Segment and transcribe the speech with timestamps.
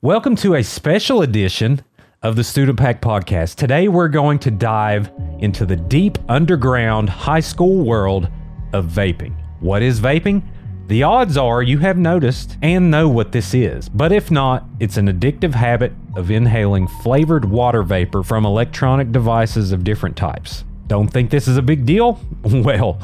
[0.00, 1.82] Welcome to a special edition
[2.22, 3.56] of the Student Pack Podcast.
[3.56, 8.28] Today, we're going to dive into the deep underground high school world
[8.72, 9.34] of vaping.
[9.58, 10.44] What is vaping?
[10.86, 14.98] The odds are you have noticed and know what this is, but if not, it's
[14.98, 20.62] an addictive habit of inhaling flavored water vapor from electronic devices of different types.
[20.86, 22.20] Don't think this is a big deal?
[22.44, 23.00] Well,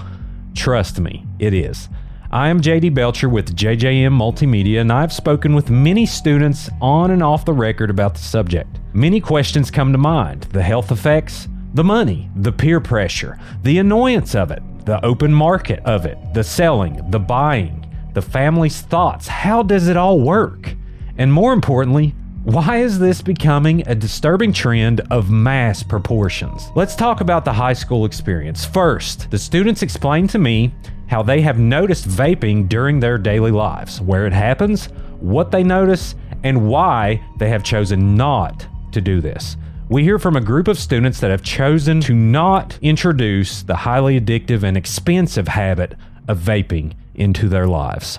[0.54, 1.88] trust me, it is.
[2.34, 7.22] I am JD Belcher with JJM Multimedia, and I've spoken with many students on and
[7.22, 8.80] off the record about the subject.
[8.92, 14.34] Many questions come to mind the health effects, the money, the peer pressure, the annoyance
[14.34, 19.28] of it, the open market of it, the selling, the buying, the family's thoughts.
[19.28, 20.74] How does it all work?
[21.16, 26.68] And more importantly, why is this becoming a disturbing trend of mass proportions?
[26.74, 28.64] Let's talk about the high school experience.
[28.64, 30.74] First, the students explained to me
[31.06, 34.86] how they have noticed vaping during their daily lives, where it happens,
[35.20, 39.56] what they notice, and why they have chosen not to do this.
[39.88, 44.18] We hear from a group of students that have chosen to not introduce the highly
[44.18, 45.94] addictive and expensive habit
[46.26, 48.18] of vaping into their lives.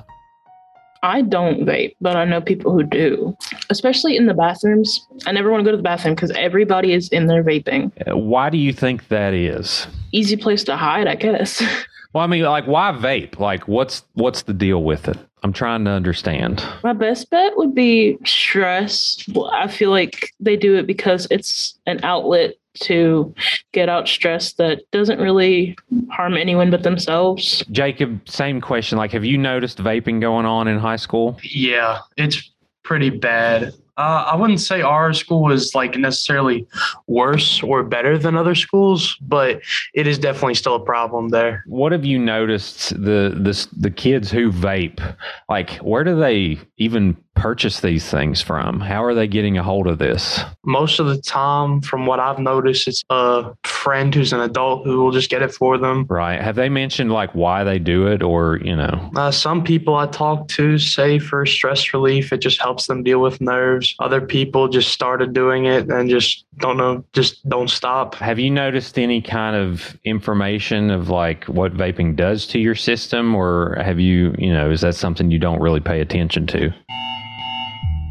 [1.02, 3.38] I don't vape, but I know people who do,
[3.70, 5.08] especially in the bathrooms.
[5.28, 7.92] I never want to go to the bathroom because everybody is in there vaping.
[8.16, 9.86] Why do you think that is?
[10.12, 11.62] Easy place to hide, I guess.
[12.16, 13.40] Well, I mean, like, why vape?
[13.40, 15.18] Like, what's what's the deal with it?
[15.44, 16.66] I'm trying to understand.
[16.82, 19.22] My best bet would be stress.
[19.34, 23.36] Well, I feel like they do it because it's an outlet to
[23.74, 25.78] get out stress that doesn't really
[26.10, 27.66] harm anyone but themselves.
[27.70, 28.98] Jacob, same question.
[28.98, 31.38] Like, have you noticed vaping going on in high school?
[31.44, 32.50] Yeah, it's
[32.84, 33.74] pretty bad.
[33.98, 36.68] Uh, I wouldn't say our school is like necessarily
[37.08, 39.62] worse or better than other schools, but
[39.94, 41.64] it is definitely still a problem there.
[41.68, 45.16] What have you noticed the the the kids who vape?
[45.48, 48.80] Like, where do they even purchase these things from?
[48.80, 50.40] How are they getting a hold of this?
[50.64, 55.04] Most of the time, from what I've noticed, it's a friend who's an adult who
[55.04, 56.06] will just get it for them.
[56.10, 56.42] Right?
[56.42, 59.12] Have they mentioned like why they do it, or you know?
[59.16, 63.20] Uh, some people I talk to say for stress relief, it just helps them deal
[63.20, 63.96] with nerves.
[64.00, 68.16] Other people just started doing it and just don't know, just don't stop.
[68.16, 73.36] Have you noticed any kind of information of like what vaping does to your system,
[73.36, 76.74] or have you, you know, is that something you don't really pay attention to?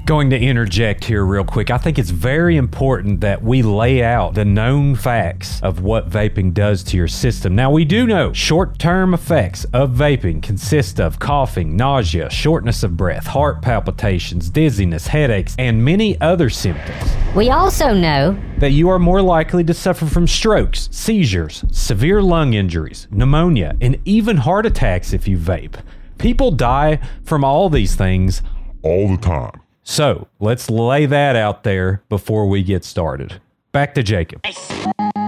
[0.07, 1.71] Going to interject here real quick.
[1.71, 6.53] I think it's very important that we lay out the known facts of what vaping
[6.53, 7.55] does to your system.
[7.55, 12.99] Now, we do know short term effects of vaping consist of coughing, nausea, shortness of
[12.99, 17.11] breath, heart palpitations, dizziness, headaches, and many other symptoms.
[17.35, 22.53] We also know that you are more likely to suffer from strokes, seizures, severe lung
[22.53, 25.83] injuries, pneumonia, and even heart attacks if you vape.
[26.19, 28.43] People die from all these things
[28.83, 29.64] all the time.
[29.85, 33.41] So let's lay that out there before we get started.
[33.73, 34.41] Back to Jacob.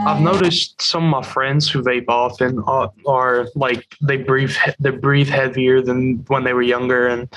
[0.07, 4.91] I've noticed some of my friends who vape often are, are like they breathe they
[4.91, 7.29] breathe heavier than when they were younger and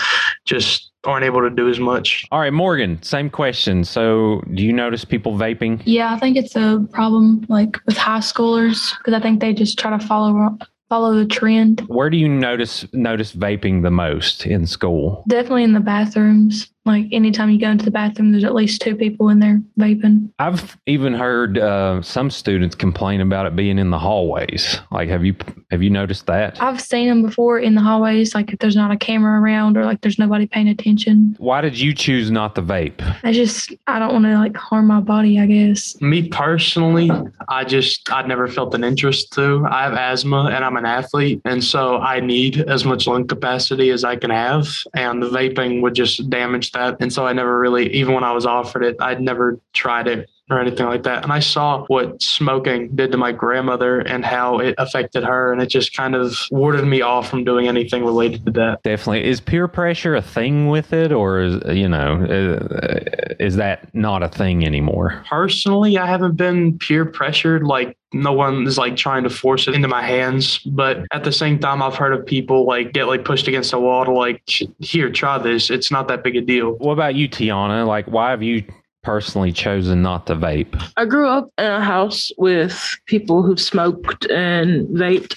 [0.45, 2.25] just aren't able to do as much.
[2.31, 3.83] All right, Morgan, same question.
[3.83, 5.81] So, do you notice people vaping?
[5.85, 9.79] Yeah, I think it's a problem like with high schoolers because I think they just
[9.79, 10.57] try to follow
[10.89, 11.81] follow the trend.
[11.87, 15.23] Where do you notice notice vaping the most in school?
[15.27, 16.69] Definitely in the bathrooms.
[16.85, 20.31] Like anytime you go into the bathroom, there's at least two people in there vaping.
[20.39, 24.79] I've even heard uh, some students complain about it being in the hallways.
[24.91, 25.35] Like, have you
[25.69, 26.59] have you noticed that?
[26.61, 29.85] I've seen them before in the hallways, like if there's not a camera around or
[29.85, 31.35] like there's nobody paying attention.
[31.37, 33.01] Why did you choose not to vape?
[33.23, 35.39] I just I don't want to like harm my body.
[35.39, 35.99] I guess.
[36.01, 37.11] Me personally,
[37.49, 39.63] I just I never felt an interest to.
[39.69, 43.91] I have asthma and I'm an athlete, and so I need as much lung capacity
[43.91, 46.78] as I can have, and the vaping would just damage that.
[46.99, 50.29] And so I never really, even when I was offered it, I'd never tried it
[50.49, 51.23] or anything like that.
[51.23, 55.51] And I saw what smoking did to my grandmother and how it affected her.
[55.51, 58.81] And it just kind of warded me off from doing anything related to that.
[58.83, 59.25] Definitely.
[59.25, 64.23] Is peer pressure a thing with it, or is, you know, uh, is that not
[64.23, 65.23] a thing anymore?
[65.29, 69.75] Personally, I haven't been peer pressured like no one is like trying to force it
[69.75, 73.23] into my hands but at the same time i've heard of people like get like
[73.23, 74.41] pushed against a wall to like
[74.79, 78.31] here try this it's not that big a deal what about you tiana like why
[78.31, 78.63] have you
[79.03, 84.29] personally chosen not to vape I grew up in a house with people who smoked
[84.29, 85.35] and vaped,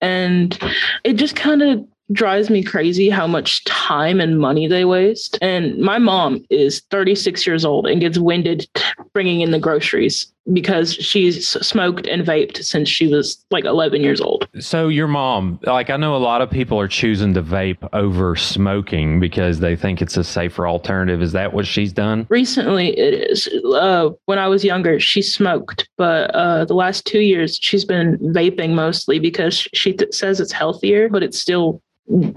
[0.00, 0.58] and
[1.04, 5.38] it just kind of drives me crazy how much time and money they waste.
[5.40, 8.68] And my mom is 36 years old and gets winded
[9.12, 14.20] bringing in the groceries because she's smoked and vaped since she was like 11 years
[14.20, 14.48] old.
[14.60, 18.36] So your mom, like I know a lot of people are choosing to vape over
[18.36, 21.22] smoking because they think it's a safer alternative.
[21.22, 22.26] Is that what she's done?
[22.28, 23.48] Recently, it is.
[23.64, 28.18] Uh, when I was younger, she smoked, but uh, the last two years, she's been
[28.18, 31.82] vaping mostly because she th- says it's healthier, but it's still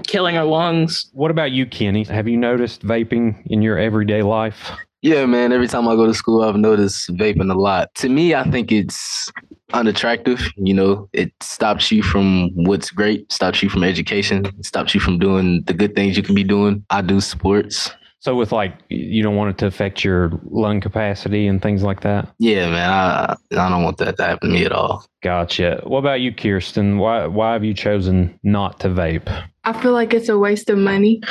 [0.05, 1.09] killing her lungs.
[1.13, 2.03] What about you, Kenny?
[2.05, 4.71] Have you noticed vaping in your everyday life?
[5.01, 5.51] Yeah, man.
[5.51, 7.93] Every time I go to school, I've noticed vaping a lot.
[7.95, 9.31] To me, I think it's
[9.73, 10.51] unattractive.
[10.57, 15.19] You know, it stops you from what's great, stops you from education, stops you from
[15.19, 16.83] doing the good things you can be doing.
[16.89, 17.91] I do sports.
[18.19, 22.01] So with like you don't want it to affect your lung capacity and things like
[22.01, 22.27] that.
[22.39, 22.89] Yeah, man.
[22.89, 25.05] I I don't want that to happen to me at all.
[25.21, 25.81] Gotcha.
[25.83, 26.97] What about you, Kirsten?
[26.97, 29.29] Why why have you chosen not to vape?
[29.65, 31.21] I feel like it's a waste of money.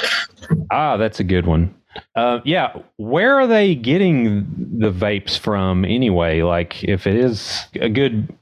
[0.70, 1.74] Ah, that's a good one.
[2.14, 4.46] Uh, yeah, where are they getting
[4.78, 6.42] the vapes from anyway?
[6.42, 8.34] Like, if it is a good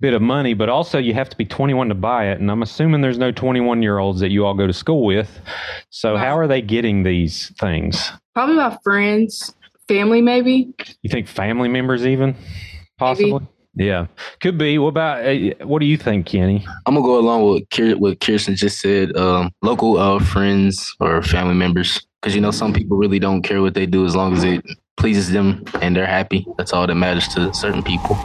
[0.00, 2.62] bit of money, but also you have to be 21 to buy it, and I'm
[2.62, 5.40] assuming there's no 21 year olds that you all go to school with.
[5.90, 8.10] So, how are they getting these things?
[8.34, 9.54] Probably my friends,
[9.88, 10.72] family, maybe.
[11.02, 12.36] You think family members even
[12.98, 13.46] possibly?
[13.78, 14.06] Yeah,
[14.40, 14.76] could be.
[14.78, 16.66] What about uh, what do you think, Kenny?
[16.84, 19.16] I'm gonna go along with Kier- what Kirsten just said.
[19.16, 23.62] Um, local uh, friends or family members, because you know some people really don't care
[23.62, 24.64] what they do as long as it
[24.96, 26.44] pleases them and they're happy.
[26.58, 28.18] That's all that matters to certain people.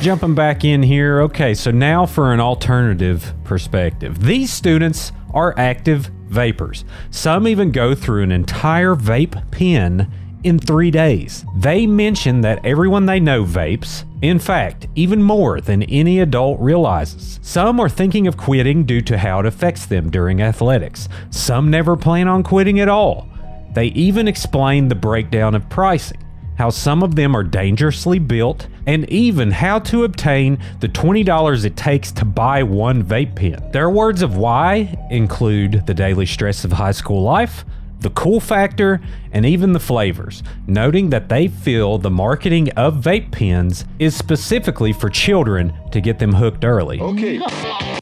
[0.00, 1.20] Jumping back in here.
[1.22, 4.20] Okay, so now for an alternative perspective.
[4.20, 6.84] These students are active vapers.
[7.10, 10.10] Some even go through an entire vape pen
[10.42, 11.44] in three days.
[11.56, 14.04] They mention that everyone they know vapes.
[14.22, 17.40] In fact, even more than any adult realizes.
[17.42, 21.08] Some are thinking of quitting due to how it affects them during athletics.
[21.30, 23.28] Some never plan on quitting at all.
[23.72, 26.18] They even explain the breakdown of pricing
[26.60, 31.74] how some of them are dangerously built, and even how to obtain the $20 it
[31.74, 33.70] takes to buy one vape pen.
[33.72, 37.64] Their words of why include the daily stress of high school life,
[38.00, 39.00] the cool factor,
[39.32, 44.92] and even the flavors, noting that they feel the marketing of vape pens is specifically
[44.92, 47.00] for children to get them hooked early.
[47.00, 47.40] Okay.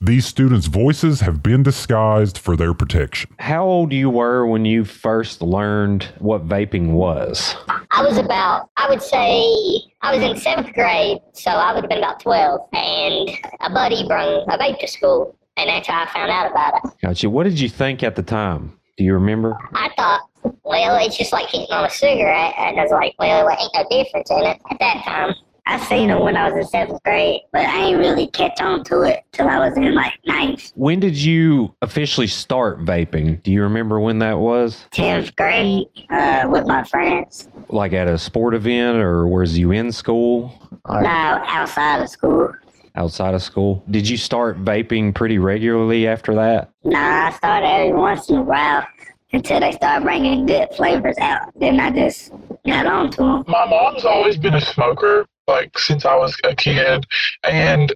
[0.01, 3.31] These students' voices have been disguised for their protection.
[3.41, 7.57] How old you were when you first learned what vaping was?
[7.91, 11.91] I was about, I would say, I was in seventh grade, so I would have
[11.91, 12.61] been about 12.
[12.73, 13.31] And
[13.61, 16.93] a buddy brought a vape to school, and that's how I found out about it.
[17.03, 17.29] Gotcha.
[17.29, 18.78] What did you think at the time?
[18.99, 19.57] Do you remember?
[19.75, 20.23] I thought,
[20.65, 22.53] well, it's just like hitting on a cigarette.
[22.59, 25.35] And I was like, well, there ain't no difference in it at that time.
[25.67, 28.83] I seen them when I was in seventh grade, but I ain't really catch on
[28.85, 33.43] to it till I was in like ninth, When did you officially start vaping?
[33.43, 34.87] Do you remember when that was?
[34.91, 37.49] tenth grade uh, with my friends.
[37.69, 40.55] Like at a sport event or was you in school
[40.87, 42.51] or No, outside of school.
[42.99, 43.83] Outside of school?
[43.91, 46.71] Did you start vaping pretty regularly after that?
[46.85, 48.87] Nah, I started every once in a while
[49.33, 51.53] until they started bringing good flavors out.
[51.59, 52.33] Then I just
[52.67, 53.45] got on to them.
[53.47, 57.07] my mom's always been a smoker, like since I was a kid,
[57.45, 57.93] and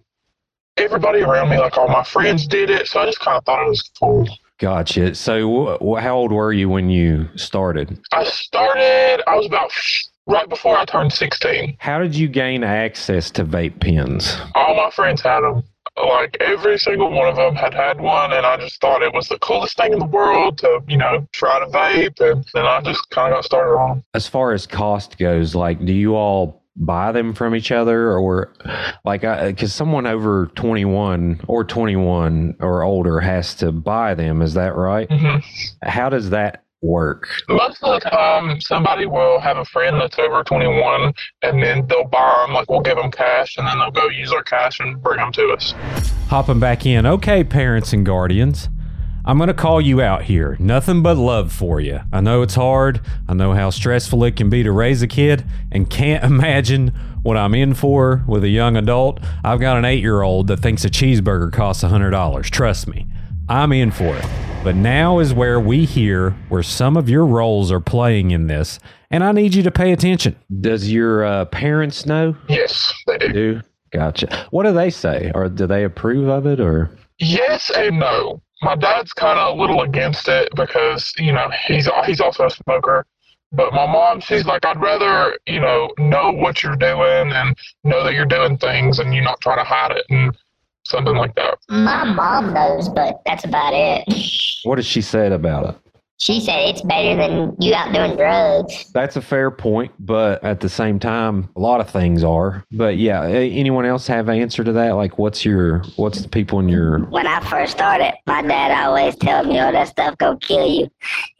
[0.76, 2.86] everybody around me, like all my friends, did it.
[2.86, 4.26] So I just kind of thought it was cool.
[4.58, 5.14] Gotcha.
[5.16, 7.98] So, wh- wh- how old were you when you started?
[8.12, 9.22] I started.
[9.26, 9.72] I was about
[10.26, 11.76] right before I turned 16.
[11.78, 14.36] How did you gain access to vape pens?
[14.54, 15.62] All my friends had them.
[15.96, 19.28] Like every single one of them had had one, and I just thought it was
[19.28, 22.18] the coolest thing in the world to, you know, try to vape.
[22.20, 24.02] And then I just kind of got started on.
[24.14, 28.52] As far as cost goes, like, do you all buy them from each other or
[29.04, 34.74] like because someone over 21 or 21 or older has to buy them is that
[34.74, 35.36] right hmm
[35.82, 37.28] how does that work.
[37.48, 41.12] Most of the time, somebody will have a friend that's over 21,
[41.42, 42.54] and then they'll buy them.
[42.54, 45.32] Like we'll give them cash, and then they'll go use our cash and bring them
[45.32, 45.74] to us.
[46.28, 47.06] hopping back in.
[47.06, 48.68] Okay parents and guardians.
[49.24, 50.56] I'm going to call you out here.
[50.58, 53.00] Nothing but love for you i know it's hard.
[53.28, 57.36] I know how stressful it can be to raise a kid and can't imagine what
[57.36, 59.20] i'm in for with a young adult.
[59.44, 63.06] I've got an eight year old that thinks a cheeseburger costs $100 trust me
[63.48, 67.70] i'm in for it but now is where we hear where some of your roles
[67.72, 68.78] are playing in this
[69.10, 73.28] and i need you to pay attention does your uh, parents know Yes, they do.
[73.32, 73.60] do
[73.92, 78.42] gotcha what do they say or do they approve of it or Yes and no.
[78.62, 82.50] My dad's kind of a little against it because you know he's he's also a
[82.50, 83.06] smoker.
[83.52, 88.02] But my mom, she's like, I'd rather you know know what you're doing and know
[88.02, 90.36] that you're doing things, and you not try to hide it and
[90.84, 91.58] something like that.
[91.68, 94.04] My mom knows, but that's about it.
[94.64, 95.92] What has she said about it?
[96.22, 98.92] she said it's better than you out doing drugs.
[98.92, 102.64] That's a fair point, but at the same time, a lot of things are.
[102.70, 104.92] But yeah, a- anyone else have answer to that?
[104.92, 109.16] Like, what's your what's the people in your When I first started, my dad always
[109.16, 110.88] tell me, "Oh, that stuff go kill you,"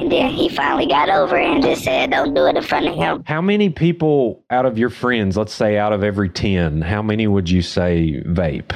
[0.01, 2.89] and then he finally got over it and just said, "Don't do it in front
[2.89, 6.83] of him." how many people out of your friends, let's say out of every ten,
[6.83, 8.73] how many would you say vape?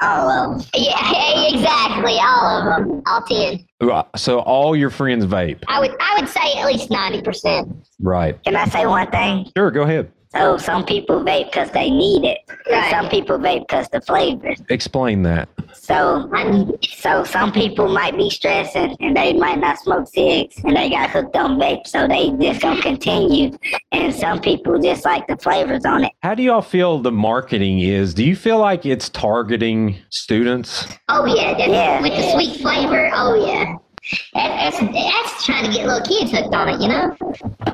[0.00, 0.66] All of them.
[0.74, 2.16] Yeah, exactly.
[2.20, 3.02] All of them.
[3.06, 3.66] All ten.
[3.82, 5.94] Right, So all your friends vape, I would.
[6.00, 7.86] I would say at least ninety percent.
[8.00, 8.42] right?
[8.44, 9.50] Can I say one thing?
[9.56, 10.10] Sure, go ahead.
[10.32, 12.38] So some people vape because they need it.
[12.70, 14.54] And some people vape because the flavor.
[14.68, 15.48] Explain that.
[15.74, 16.30] So,
[16.82, 21.10] so some people might be stressing and they might not smoke cigs and they got
[21.10, 23.58] hooked on vape, so they just gonna continue.
[23.90, 26.12] And some people just like the flavors on it.
[26.22, 28.14] How do y'all feel the marketing is?
[28.14, 30.86] Do you feel like it's targeting students?
[31.08, 32.00] Oh yeah, yeah.
[32.00, 33.10] With the sweet flavor.
[33.12, 33.76] Oh yeah.
[34.34, 37.16] That, that's that's trying to get little kids hooked on it, you know.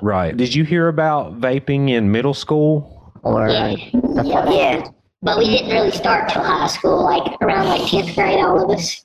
[0.03, 0.37] Right.
[0.37, 3.13] Did you hear about vaping in middle school?
[3.23, 3.77] Or yeah,
[4.23, 4.89] yeah.
[5.23, 8.79] But we didn't really start till high school, like around like tenth grade, all of
[8.79, 9.03] us.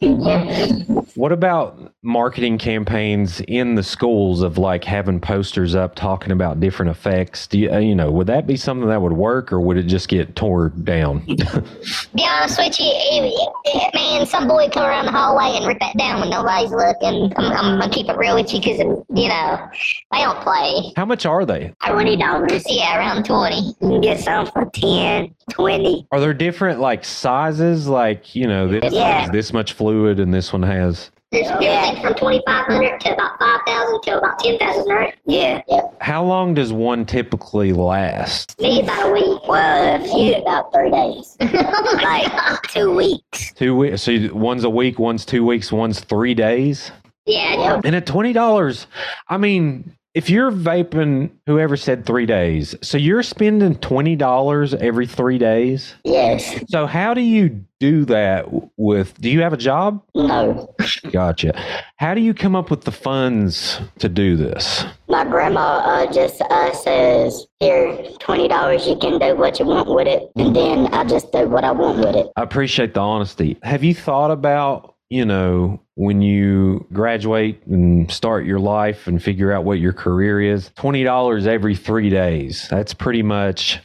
[1.15, 6.89] What about marketing campaigns in the schools of like having posters up talking about different
[6.89, 7.45] effects?
[7.47, 9.83] Do you, uh, you know, would that be something that would work or would it
[9.83, 11.19] just get tore down?
[11.27, 13.33] be honest with you, it-
[13.65, 17.31] it- man, some boy come around the hallway and rip that down when nobody's looking.
[17.37, 19.69] I'm, I'm gonna keep it real with you because you know
[20.11, 20.93] they don't play.
[20.95, 21.73] How much are they?
[21.85, 23.61] Twenty dollars, yeah, around twenty.
[23.61, 26.07] You can get some for 10, 20.
[26.11, 27.87] Are there different like sizes?
[27.87, 29.21] Like, you know, this Yeah.
[29.21, 31.11] has this much fluid and this one has.
[31.31, 35.15] There's everything from twenty five hundred to about five thousand to about ten thousand, right?
[35.25, 35.83] Yeah, yeah.
[36.01, 38.59] How long does one typically last?
[38.59, 39.47] Me about a week.
[39.47, 41.37] Well, if you about three days,
[42.03, 43.53] like two weeks.
[43.53, 44.01] Two weeks.
[44.01, 46.91] So one's a week, one's two weeks, one's three days.
[47.25, 47.81] Yeah, yeah.
[47.85, 48.87] And at twenty dollars,
[49.29, 55.07] I mean, if you're vaping, whoever said three days, so you're spending twenty dollars every
[55.07, 55.95] three days.
[56.03, 56.59] Yes.
[56.69, 59.19] So how do you do that with?
[59.21, 60.03] Do you have a job?
[60.13, 60.73] No.
[61.11, 61.59] Gotcha.
[61.95, 64.83] How do you come up with the funds to do this?
[65.07, 68.85] My grandma uh, just uh, says, "Here, twenty dollars.
[68.87, 71.71] You can do what you want with it." And then I just do what I
[71.71, 72.27] want with it.
[72.35, 73.57] I appreciate the honesty.
[73.63, 79.51] Have you thought about, you know, when you graduate and start your life and figure
[79.51, 80.69] out what your career is?
[80.77, 82.67] $20 every three days.
[82.69, 83.79] That's pretty much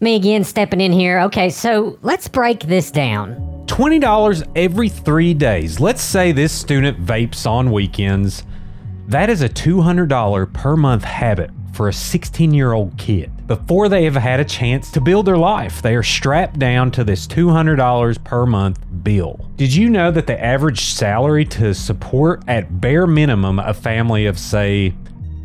[0.00, 1.20] Me again stepping in here.
[1.20, 3.36] Okay, so let's break this down.
[3.66, 5.78] $20 every three days.
[5.78, 8.42] Let's say this student vapes on weekends.
[9.08, 13.30] That is a $200 per month habit for a 16 year old kid.
[13.46, 17.02] Before they have had a chance to build their life, they are strapped down to
[17.02, 19.50] this $200 per month bill.
[19.56, 24.38] Did you know that the average salary to support at bare minimum a family of,
[24.38, 24.94] say,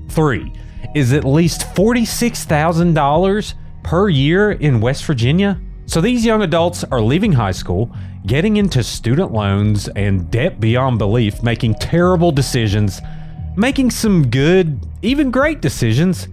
[0.10, 0.54] three
[0.94, 5.60] is at least $46,000 per year in West Virginia?
[5.88, 7.90] So these young adults are leaving high school,
[8.28, 13.02] getting into student loans and debt beyond belief, making terrible decisions,
[13.56, 16.28] making some good, even great decisions,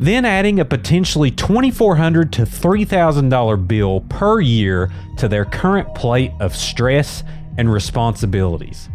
[0.00, 6.56] then adding a potentially 2,400 to $3,000 bill per year to their current plate of
[6.56, 7.22] stress
[7.58, 8.88] and responsibilities.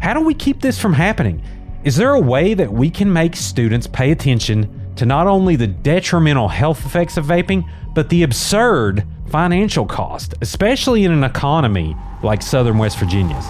[0.00, 1.42] How do we keep this from happening?
[1.84, 5.68] Is there a way that we can make students pay attention to not only the
[5.68, 12.42] detrimental health effects of vaping, but the absurd financial cost, especially in an economy like
[12.42, 13.46] Southern West Virginia's?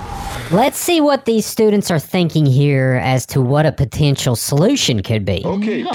[0.50, 5.24] Let's see what these students are thinking here as to what a potential solution could
[5.24, 5.42] be.
[5.44, 5.86] Okay.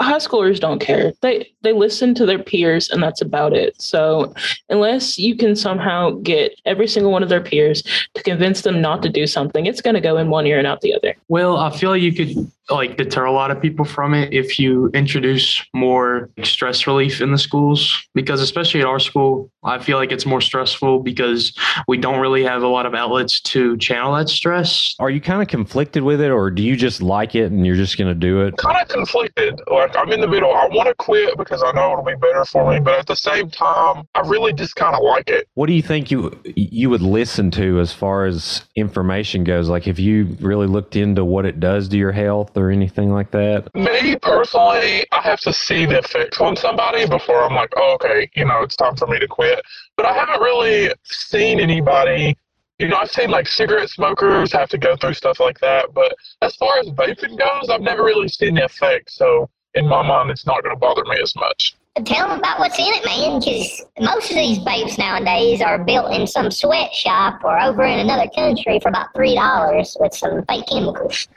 [0.00, 1.12] High schoolers don't care.
[1.20, 3.80] They they listen to their peers and that's about it.
[3.80, 4.32] So
[4.68, 7.82] unless you can somehow get every single one of their peers
[8.14, 10.66] to convince them not to do something, it's going to go in one ear and
[10.66, 11.14] out the other.
[11.28, 14.88] Well, I feel you could like deter a lot of people from it if you
[14.94, 20.12] introduce more stress relief in the schools because especially at our school, I feel like
[20.12, 24.28] it's more stressful because we don't really have a lot of outlets to channel that
[24.28, 24.94] stress.
[24.98, 27.76] Are you kind of conflicted with it, or do you just like it and you're
[27.76, 28.56] just going to do it?
[28.56, 29.60] kind of conflicted.
[29.70, 30.52] Like I'm in the middle.
[30.52, 33.16] I want to quit because I know it'll be better for me, but at the
[33.16, 35.48] same time, I really just kind of like it.
[35.54, 39.68] What do you think you you would listen to as far as information goes?
[39.68, 43.30] Like if you really looked into what it does to your health or anything like
[43.30, 43.68] that?
[43.74, 48.30] Me personally, I have to see the effects on somebody before I'm like, oh, okay,
[48.34, 49.60] you know, it's time for me to quit.
[49.96, 52.36] But I haven't really seen anybody.
[52.78, 55.92] You know, I've seen like cigarette smokers have to go through stuff like that.
[55.94, 59.16] But as far as vaping goes, I've never really seen the effects.
[59.16, 61.76] So in my mind, it's not going to bother me as much.
[62.04, 66.14] Tell them about what's in it, man, because most of these vapes nowadays are built
[66.14, 70.66] in some sweatshop or over in another country for about three dollars with some fake
[70.68, 71.28] chemicals.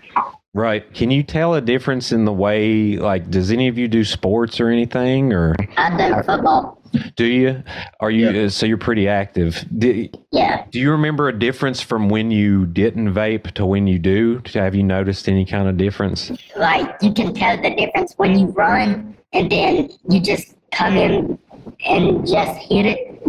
[0.56, 0.92] Right.
[0.94, 4.60] Can you tell a difference in the way, like, does any of you do sports
[4.60, 6.80] or anything, or I do football.
[7.16, 7.64] do you?
[8.00, 8.46] Are you?
[8.46, 9.66] uh, So you're pretty active.
[9.76, 10.66] Do, Yeah.
[10.70, 14.44] do you remember a difference from when you didn't vape to when you do?
[14.54, 16.32] Have you noticed any kind of difference?
[16.56, 21.40] Like you can tell the difference when you run and then you just come in
[21.88, 23.22] and just hit it.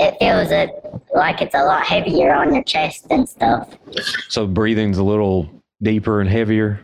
[0.00, 0.68] It feels a,
[1.14, 3.68] like it's a lot heavier on your chest and stuff.
[4.28, 5.48] So breathing's a little
[5.82, 6.80] deeper and heavier.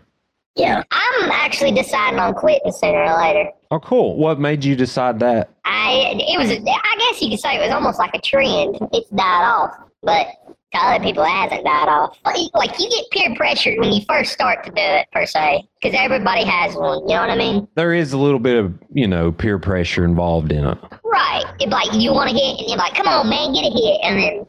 [0.57, 0.83] Yeah.
[0.91, 3.51] I'm actually deciding on quitting sooner or later.
[3.71, 4.17] Oh, cool.
[4.17, 5.51] What made you decide that?
[5.65, 8.79] I it was I guess you could say it was almost like a trend.
[8.93, 10.29] It's died off, but
[10.73, 12.19] to other people it hasn't died off.
[12.25, 15.97] Like, you get peer pressured when you first start to do it per se, because
[15.99, 17.01] everybody has one.
[17.01, 17.69] You know what I mean?
[17.75, 20.79] There is a little bit of, you know, peer pressure involved in it.
[21.05, 21.45] Right.
[21.61, 24.01] It's like you want to hit, and you're like, "Come on, man, get a hit,"
[24.03, 24.47] and then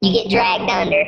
[0.00, 1.04] you get dragged under.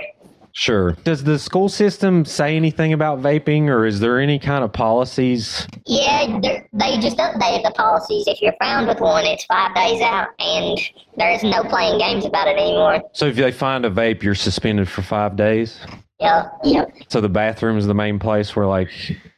[0.56, 0.92] Sure.
[1.02, 5.66] Does the school system say anything about vaping, or is there any kind of policies?
[5.84, 6.68] Yeah, they're-
[7.00, 8.28] just updated the policies.
[8.28, 10.78] If you're found with one, it's five days out, and
[11.16, 13.02] there's no playing games about it anymore.
[13.12, 15.80] So if they find a vape, you're suspended for five days.
[16.20, 16.84] Yeah, yeah.
[17.08, 18.90] So the bathroom is the main place where like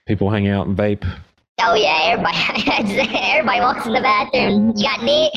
[0.06, 1.04] people hang out and vape.
[1.62, 4.75] Oh yeah, everybody, everybody walks in the bathroom.
[4.76, 5.32] You got Nick.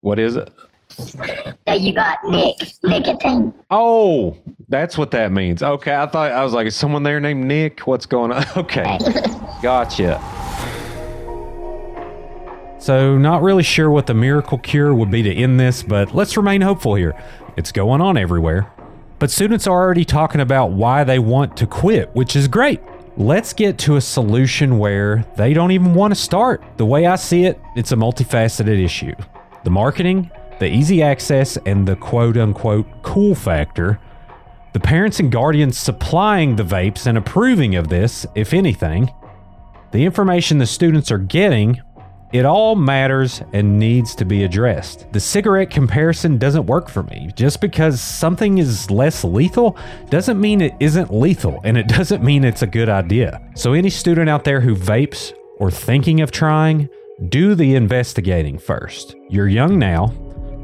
[0.00, 0.50] What is it?
[1.66, 2.56] Yeah, you got Nick.
[2.82, 3.52] Nicotine.
[3.70, 4.36] Oh,
[4.68, 5.62] that's what that means.
[5.62, 7.80] Okay, I thought I was like, is someone there named Nick?
[7.86, 8.44] What's going on?
[8.56, 8.98] Okay,
[9.62, 10.20] gotcha.
[12.78, 16.36] So, not really sure what the miracle cure would be to end this, but let's
[16.36, 17.14] remain hopeful here.
[17.56, 18.70] It's going on everywhere.
[19.18, 22.80] But students are already talking about why they want to quit, which is great.
[23.16, 26.62] Let's get to a solution where they don't even want to start.
[26.76, 29.14] The way I see it, it's a multifaceted issue.
[29.62, 34.00] The marketing, the easy access, and the quote unquote cool factor.
[34.72, 39.10] The parents and guardians supplying the vapes and approving of this, if anything.
[39.92, 41.80] The information the students are getting,
[42.32, 45.06] it all matters and needs to be addressed.
[45.12, 47.30] The cigarette comparison doesn't work for me.
[47.36, 49.76] Just because something is less lethal
[50.10, 53.40] doesn't mean it isn't lethal, and it doesn't mean it's a good idea.
[53.54, 56.88] So, any student out there who vapes or thinking of trying,
[57.28, 59.14] do the investigating first.
[59.30, 60.12] You're young now.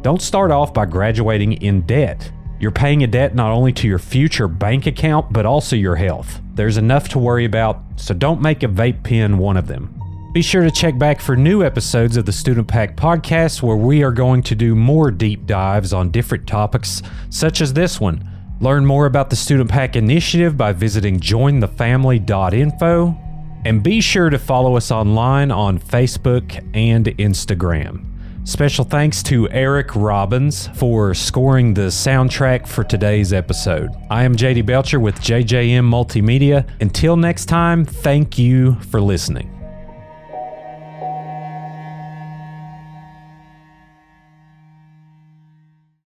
[0.03, 2.33] Don't start off by graduating in debt.
[2.59, 6.41] You're paying a debt not only to your future bank account, but also your health.
[6.55, 9.95] There's enough to worry about, so don't make a vape pen one of them.
[10.33, 14.03] Be sure to check back for new episodes of the Student Pack podcast, where we
[14.03, 18.27] are going to do more deep dives on different topics, such as this one.
[18.61, 23.19] Learn more about the Student Pack initiative by visiting jointhefamily.info.
[23.65, 28.10] And be sure to follow us online on Facebook and Instagram.
[28.45, 33.91] Special thanks to Eric Robbins for scoring the soundtrack for today's episode.
[34.09, 36.67] I am JD Belcher with JJM Multimedia.
[36.81, 39.60] Until next time, thank you for listening.